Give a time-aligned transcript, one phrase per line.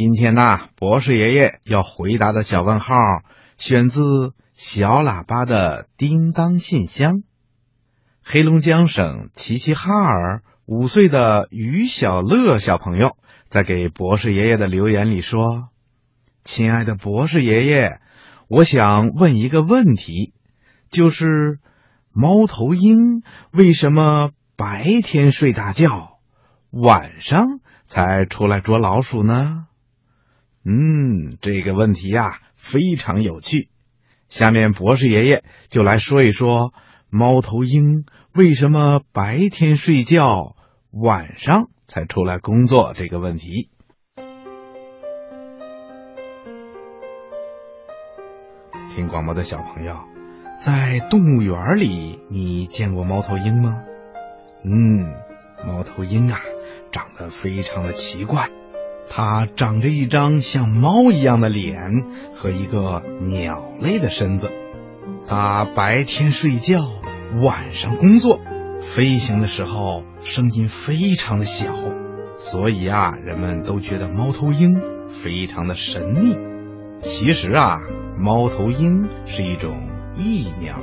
[0.00, 2.94] 今天呢，博士爷爷要回答的小问号
[3.58, 7.22] 选自小喇叭的叮当信箱。
[8.24, 13.18] 黑龙江省齐齐哈尔五岁的于小乐小朋友
[13.50, 15.68] 在给博士爷爷的留言里说
[16.44, 18.00] ：“亲爱的博士爷爷，
[18.48, 20.32] 我想问一个问题，
[20.88, 21.58] 就是
[22.10, 23.22] 猫头鹰
[23.52, 26.20] 为什么白天睡大觉，
[26.70, 29.66] 晚上才出来捉老鼠呢？”
[30.64, 33.68] 嗯，这个问题呀非常有趣。
[34.28, 36.72] 下面博士爷爷就来说一说
[37.08, 40.54] 猫头鹰为什么白天睡觉，
[40.90, 43.70] 晚上才出来工作这个问题。
[48.94, 50.00] 听广播的小朋友，
[50.60, 53.82] 在动物园里你见过猫头鹰吗？
[54.62, 55.14] 嗯，
[55.66, 56.38] 猫头鹰啊，
[56.92, 58.50] 长得非常的奇怪。
[59.12, 62.04] 它长着一张像猫一样的脸
[62.36, 64.52] 和一个鸟类的身子，
[65.26, 66.88] 它白天睡觉，
[67.42, 68.38] 晚上工作，
[68.80, 71.74] 飞行的时候声音非常的小，
[72.38, 76.36] 所以啊，人们都觉得猫头鹰非常的神秘。
[77.02, 77.78] 其实啊，
[78.16, 80.78] 猫头鹰是一种异鸟，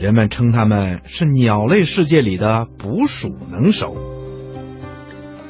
[0.00, 4.15] 人们称它们是鸟类世界里的捕鼠能手。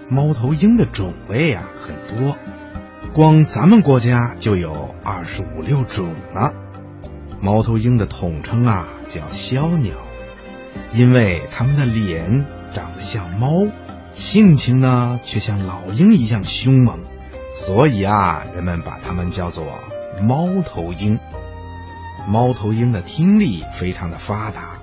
[0.09, 2.37] 猫头鹰的种类啊很多，
[3.13, 6.53] 光咱们国家就有二十五六种呢。
[7.41, 9.97] 猫头鹰的统称啊叫枭鸟，
[10.95, 13.65] 因为它们的脸长得像猫，
[14.13, 17.01] 性情呢却像老鹰一样凶猛，
[17.53, 19.81] 所以啊人们把它们叫做
[20.23, 21.19] 猫头鹰。
[22.29, 24.79] 猫头鹰的听力非常的发达，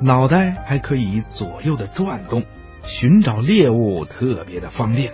[0.00, 2.44] 脑袋还可以左右的转动。
[2.82, 5.12] 寻找猎物特别的方便，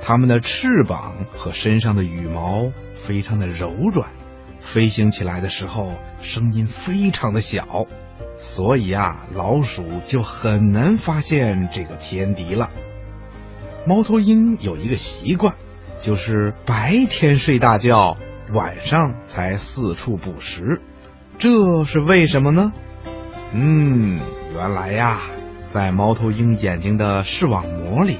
[0.00, 4.10] 它们的翅膀和身上的羽毛非常的柔软，
[4.60, 7.86] 飞行起来的时候声音非常的小，
[8.36, 12.70] 所以啊，老鼠就很难发现这个天敌了。
[13.86, 15.54] 猫头鹰有一个习惯，
[16.00, 18.16] 就是白天睡大觉，
[18.52, 20.80] 晚上才四处捕食，
[21.38, 22.72] 这是为什么呢？
[23.52, 24.20] 嗯，
[24.54, 25.20] 原来呀。
[25.74, 28.16] 在猫头鹰眼睛的视网膜里，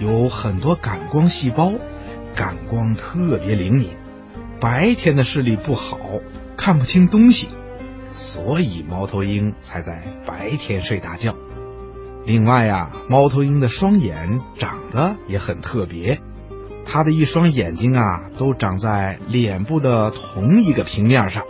[0.00, 1.74] 有很多感光细胞，
[2.34, 3.90] 感光特别灵敏。
[4.58, 5.98] 白天的视力不好，
[6.56, 7.50] 看不清东西，
[8.14, 11.36] 所以猫头鹰才在白天睡大觉。
[12.24, 16.20] 另外呀，猫头鹰的双眼长得也很特别，
[16.86, 21.42] 它的一双眼睛啊，都长在脸部的同一个平面上，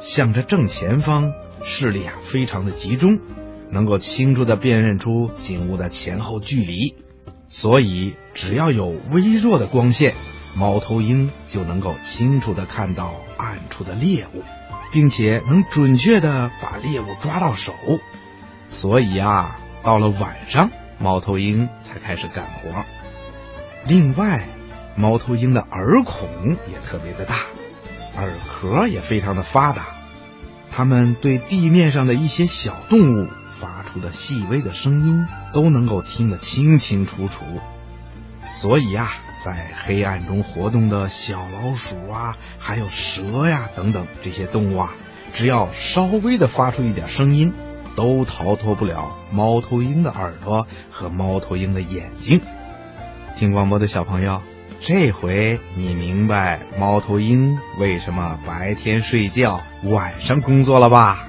[0.00, 3.18] 向着正前方，视力啊非常的集中。
[3.72, 6.94] 能够清楚的辨认出景物的前后距离，
[7.48, 10.12] 所以只要有微弱的光线，
[10.54, 14.42] 猫头鹰就能够清楚的看到暗处的猎物，
[14.92, 17.72] 并且能准确的把猎物抓到手。
[18.68, 22.84] 所以啊，到了晚上，猫头鹰才开始干活。
[23.88, 24.46] 另外，
[24.96, 26.28] 猫头鹰的耳孔
[26.70, 27.34] 也特别的大，
[28.16, 29.86] 耳壳也非常的发达，
[30.70, 33.28] 它们对地面上的一些小动物。
[33.62, 37.44] 发出的细微的声音都能够听得清清楚楚，
[38.50, 39.08] 所以呀，
[39.38, 44.92] 在黑暗中活动的小老鼠啊，还有蛇呀等等这些动物啊，
[45.32, 47.52] 只要稍微的发出一点声音，
[47.94, 52.40] 都逃脱不了猫头鹰的耳朵和猫头鹰的眼睛。
[53.38, 54.42] 听广播的小朋友，
[54.80, 61.28] 这回你明白猫头鹰为什么白天睡觉，晚上工作了吧？